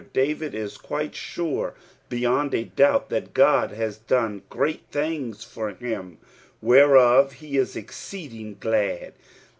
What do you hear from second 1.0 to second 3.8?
shre, beyond a doubt, that God